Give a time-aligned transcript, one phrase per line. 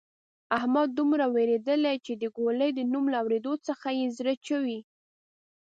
[0.57, 4.79] احمد دومره وېرېدلۍ چې د ګولۍ د نوم له اورېدو څخه یې زړه چوي.